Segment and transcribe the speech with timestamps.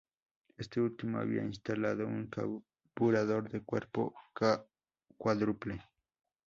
[0.57, 4.15] Este último había instalado un carburador de cuerpo
[5.15, 5.79] cuádruple.